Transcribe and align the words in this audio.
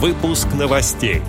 Выпуск 0.00 0.46
новостей. 0.56 1.22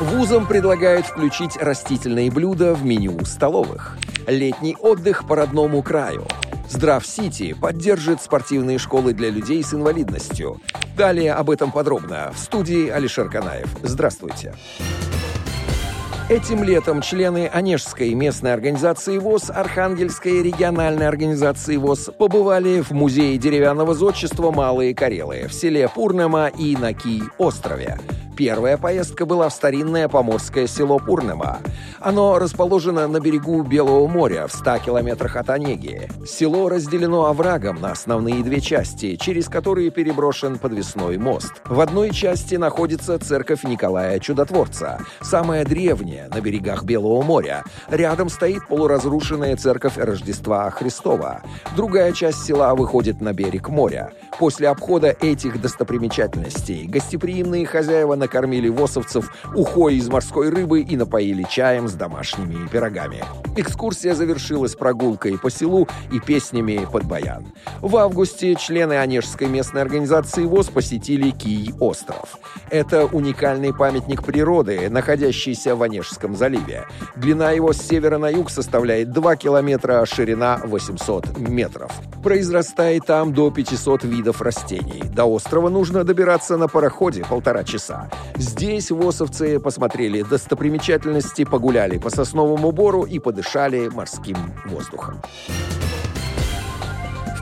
Вузам 0.00 0.46
предлагают 0.46 1.04
включить 1.04 1.58
растительные 1.58 2.30
блюда 2.30 2.72
в 2.72 2.86
меню 2.86 3.22
столовых. 3.26 3.98
Летний 4.26 4.74
отдых 4.74 5.28
по 5.28 5.36
родному 5.36 5.82
краю. 5.82 6.26
Здрав-Сити 6.70 7.52
поддержит 7.52 8.22
спортивные 8.22 8.78
школы 8.78 9.12
для 9.12 9.28
людей 9.28 9.62
с 9.62 9.74
инвалидностью. 9.74 10.58
Далее 10.96 11.34
об 11.34 11.50
этом 11.50 11.70
подробно 11.70 12.32
в 12.34 12.38
студии 12.38 12.88
Алишер 12.88 13.28
Канаев. 13.28 13.68
Здравствуйте. 13.82 14.54
Этим 16.30 16.64
летом 16.64 17.02
члены 17.02 17.50
Онежской 17.52 18.14
местной 18.14 18.54
организации 18.54 19.18
ВОЗ, 19.18 19.50
Архангельской 19.50 20.42
региональной 20.42 21.06
организации 21.06 21.76
ВОЗ 21.76 22.12
побывали 22.16 22.80
в 22.80 22.92
музее 22.92 23.36
деревянного 23.36 23.92
зодчества 23.92 24.50
«Малые 24.50 24.94
Карелы» 24.94 25.48
в 25.48 25.52
селе 25.52 25.86
Пурнема 25.86 26.46
и 26.46 26.76
на 26.76 26.94
Кий-острове. 26.94 27.98
Первая 28.36 28.76
поездка 28.76 29.26
была 29.26 29.48
в 29.48 29.52
старинное 29.52 30.08
поморское 30.08 30.66
село 30.66 30.98
Пурнема. 30.98 31.60
Оно 32.00 32.38
расположено 32.40 33.06
на 33.06 33.20
берегу 33.20 33.62
Белого 33.62 34.08
моря 34.08 34.48
в 34.48 34.52
100 34.52 34.78
километрах 34.78 35.36
от 35.36 35.50
Онеги. 35.50 36.08
Село 36.26 36.68
разделено 36.68 37.26
оврагом 37.26 37.80
на 37.80 37.92
основные 37.92 38.42
две 38.42 38.60
части, 38.60 39.14
через 39.14 39.48
которые 39.48 39.90
переброшен 39.90 40.58
подвесной 40.58 41.16
мост. 41.16 41.62
В 41.64 41.80
одной 41.80 42.10
части 42.10 42.56
находится 42.56 43.18
церковь 43.20 43.62
Николая 43.62 44.18
Чудотворца, 44.18 44.98
самая 45.22 45.64
древняя 45.64 46.28
на 46.28 46.40
берегах 46.40 46.82
Белого 46.82 47.22
моря. 47.22 47.62
Рядом 47.88 48.28
стоит 48.28 48.66
полуразрушенная 48.66 49.56
церковь 49.56 49.96
Рождества 49.96 50.68
Христова. 50.70 51.42
Другая 51.76 52.12
часть 52.12 52.44
села 52.44 52.74
выходит 52.74 53.20
на 53.20 53.32
берег 53.32 53.68
моря. 53.68 54.12
После 54.38 54.68
обхода 54.68 55.16
этих 55.20 55.60
достопримечательностей 55.60 56.86
гостеприимные 56.86 57.66
хозяева 57.66 58.16
накормили 58.16 58.68
восовцев 58.68 59.30
ухой 59.54 59.96
из 59.96 60.08
морской 60.08 60.48
рыбы 60.48 60.80
и 60.80 60.96
напоили 60.96 61.46
чаем 61.48 61.88
с 61.88 61.92
домашними 61.92 62.66
пирогами. 62.68 63.22
Экскурсия 63.56 64.14
завершилась 64.14 64.74
прогулкой 64.74 65.38
по 65.38 65.50
селу 65.50 65.88
и 66.12 66.18
песнями 66.18 66.86
под 66.90 67.04
баян. 67.04 67.46
В 67.80 67.96
августе 67.96 68.56
члены 68.56 68.94
Онежской 68.94 69.46
местной 69.46 69.82
организации 69.82 70.44
ВОЗ 70.44 70.70
посетили 70.70 71.30
Кий-остров. 71.30 72.38
Это 72.70 73.06
уникальный 73.06 73.72
памятник 73.72 74.24
природы, 74.24 74.90
находящийся 74.90 75.76
в 75.76 75.82
Онежском 75.82 76.34
заливе. 76.34 76.86
Длина 77.14 77.52
его 77.52 77.72
с 77.72 77.78
севера 77.80 78.18
на 78.18 78.28
юг 78.30 78.50
составляет 78.50 79.12
2 79.12 79.36
километра, 79.36 80.00
а 80.00 80.06
ширина 80.06 80.60
800 80.64 81.38
метров. 81.38 81.92
Произрастает 82.22 83.06
там 83.06 83.32
до 83.32 83.50
500 83.50 84.02
видов 84.04 84.23
растений. 84.40 85.02
До 85.14 85.26
острова 85.26 85.68
нужно 85.70 86.04
добираться 86.04 86.56
на 86.56 86.68
пароходе 86.68 87.24
полтора 87.28 87.64
часа. 87.64 88.10
Здесь 88.36 88.90
восовцы 88.90 89.58
посмотрели 89.58 90.22
достопримечательности, 90.22 91.44
погуляли 91.44 91.98
по 91.98 92.10
сосновому 92.10 92.72
бору 92.72 93.02
и 93.02 93.18
подышали 93.18 93.88
морским 93.88 94.36
воздухом. 94.66 95.20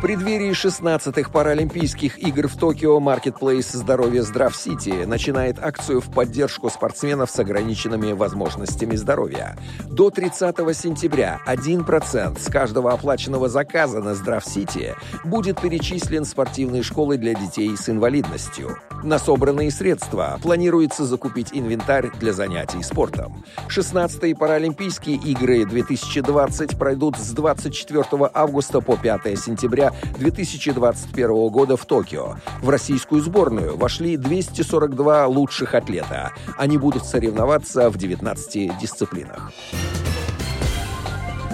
В 0.00 0.02
преддверии 0.02 0.52
16-х 0.52 1.30
Паралимпийских 1.30 2.18
игр 2.20 2.48
в 2.48 2.56
Токио 2.56 2.98
Marketplace 3.00 3.76
Здоровье 3.76 4.22
Здрав 4.22 4.56
Сити 4.56 5.04
начинает 5.04 5.62
акцию 5.62 6.00
в 6.00 6.10
поддержку 6.10 6.70
спортсменов 6.70 7.30
с 7.30 7.38
ограниченными 7.38 8.12
возможностями 8.12 8.96
здоровья. 8.96 9.58
До 9.90 10.08
30 10.08 10.56
сентября 10.74 11.42
1% 11.46 12.40
с 12.40 12.46
каждого 12.46 12.92
оплаченного 12.92 13.50
заказа 13.50 14.00
на 14.00 14.14
Здрав 14.14 14.42
Сити 14.42 14.94
будет 15.22 15.60
перечислен 15.60 16.24
в 16.24 16.28
спортивные 16.28 16.82
школы 16.82 17.18
для 17.18 17.34
детей 17.34 17.76
с 17.76 17.90
инвалидностью. 17.90 18.78
На 19.02 19.18
собранные 19.18 19.70
средства 19.70 20.38
планируется 20.42 21.04
закупить 21.04 21.50
инвентарь 21.52 22.10
для 22.18 22.32
занятий 22.32 22.82
спортом. 22.82 23.44
16-е 23.68 24.34
Паралимпийские 24.34 25.16
игры 25.16 25.66
2020 25.66 26.78
пройдут 26.78 27.18
с 27.18 27.32
24 27.32 28.30
августа 28.32 28.80
по 28.80 28.96
5 28.96 29.38
сентября 29.38 29.89
2021 30.18 31.48
года 31.48 31.76
в 31.76 31.84
Токио. 31.84 32.36
В 32.62 32.68
российскую 32.68 33.20
сборную 33.20 33.76
вошли 33.76 34.16
242 34.16 35.26
лучших 35.26 35.74
атлета. 35.74 36.32
Они 36.56 36.78
будут 36.78 37.04
соревноваться 37.04 37.90
в 37.90 37.96
19 37.96 38.78
дисциплинах. 38.78 39.52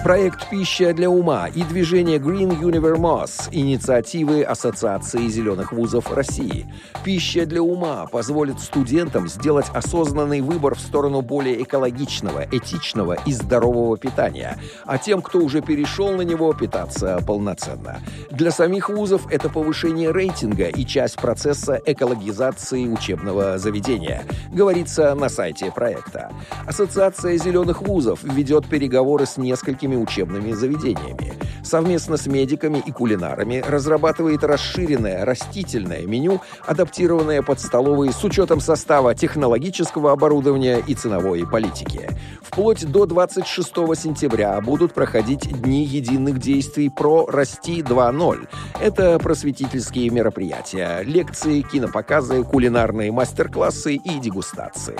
Проект 0.03 0.49
«Пища 0.49 0.93
для 0.93 1.09
ума» 1.09 1.47
и 1.47 1.63
движение 1.63 2.17
Green 2.17 2.57
Universe– 2.61 3.49
инициативы 3.51 4.43
Ассоциации 4.43 5.27
зеленых 5.27 5.73
вузов 5.73 6.13
России. 6.13 6.71
«Пища 7.03 7.45
для 7.45 7.61
ума» 7.61 8.05
позволит 8.05 8.59
студентам 8.59 9.27
сделать 9.27 9.65
осознанный 9.73 10.41
выбор 10.41 10.75
в 10.75 10.79
сторону 10.79 11.21
более 11.21 11.61
экологичного, 11.63 12.45
этичного 12.49 13.17
и 13.25 13.33
здорового 13.33 13.97
питания, 13.97 14.57
а 14.85 14.97
тем, 14.97 15.21
кто 15.21 15.39
уже 15.39 15.61
перешел 15.61 16.11
на 16.11 16.21
него, 16.21 16.53
питаться 16.53 17.19
полноценно. 17.25 17.99
Для 18.31 18.51
самих 18.51 18.89
вузов 18.89 19.27
это 19.31 19.49
повышение 19.49 20.11
рейтинга 20.11 20.67
и 20.67 20.85
часть 20.85 21.17
процесса 21.17 21.81
экологизации 21.85 22.87
учебного 22.87 23.57
заведения, 23.57 24.23
говорится 24.53 25.15
на 25.15 25.27
сайте 25.27 25.71
проекта. 25.71 26.31
Ассоциация 26.65 27.37
зеленых 27.37 27.81
вузов 27.81 28.23
ведет 28.23 28.67
переговоры 28.67 29.25
с 29.25 29.37
несколькими 29.37 29.86
учебными 29.95 30.51
заведениями. 30.51 31.33
Совместно 31.63 32.15
с 32.15 32.27
медиками 32.27 32.81
и 32.85 32.91
кулинарами 32.91 33.63
разрабатывает 33.67 34.43
расширенное 34.43 35.25
растительное 35.25 36.05
меню, 36.05 36.41
адаптированное 36.65 37.41
под 37.41 37.59
столовые 37.59 38.13
с 38.13 38.23
учетом 38.23 38.61
состава 38.61 39.13
технологического 39.13 40.13
оборудования 40.13 40.81
и 40.85 40.93
ценовой 40.93 41.45
политики. 41.45 42.09
Вплоть 42.41 42.89
до 42.89 43.05
26 43.05 43.67
сентября 43.67 44.59
будут 44.61 44.93
проходить 44.93 45.61
Дни 45.61 45.83
единых 45.83 46.39
действий 46.39 46.89
про 46.89 47.25
«Расти 47.25 47.81
2.0». 47.81 48.47
Это 48.79 49.19
просветительские 49.19 50.09
мероприятия, 50.09 51.01
лекции, 51.03 51.61
кинопоказы, 51.61 52.43
кулинарные 52.43 53.11
мастер-классы 53.11 53.95
и 53.95 54.19
дегустации. 54.19 54.95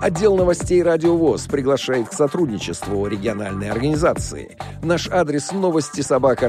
Отдел 0.00 0.36
новостей 0.36 0.82
«Радио 0.82 1.16
ВОЗ» 1.16 1.46
приглашает 1.46 2.10
к 2.10 2.12
сотрудничеству 2.12 3.06
региональной 3.06 3.70
организации. 3.70 4.56
Наш 4.82 5.08
адрес 5.08 5.52
новости 5.52 6.02
собака. 6.02 6.48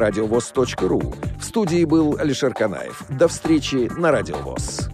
В 1.39 1.43
студии 1.43 1.85
был 1.85 2.17
Алишер 2.19 2.53
Канаев. 2.53 3.03
До 3.09 3.27
встречи 3.27 3.89
на 3.97 4.11
«Радио 4.11 4.37
ВОЗ». 4.37 4.89